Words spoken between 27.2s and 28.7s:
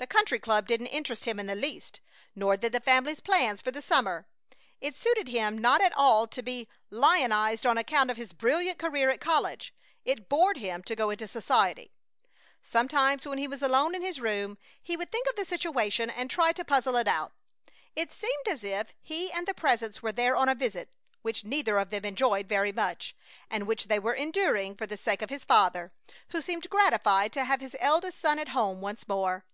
to have his eldest son at